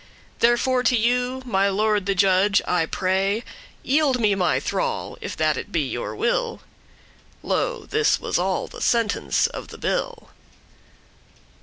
Wherefore 0.41 0.81
to 0.81 0.97
you, 0.97 1.43
my 1.45 1.69
lord 1.69 2.07
the 2.07 2.15
judge, 2.15 2.59
I 2.65 2.87
pray, 2.87 3.43
Yield 3.83 4.19
me 4.19 4.33
my 4.33 4.59
thrall, 4.59 5.15
if 5.21 5.37
that 5.37 5.57
it 5.57 5.71
be 5.71 5.87
your 5.87 6.15
will." 6.15 6.61
Lo, 7.43 7.85
this 7.85 8.19
was 8.19 8.39
all 8.39 8.65
the 8.65 8.81
sentence 8.81 9.45
of 9.45 9.67
the 9.67 9.77
bill. 9.77 10.31